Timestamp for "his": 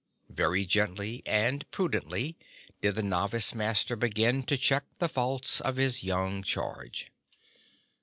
5.75-6.03